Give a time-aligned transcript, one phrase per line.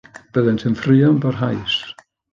[0.35, 1.77] Byddent yn ffraeo yn barhaus.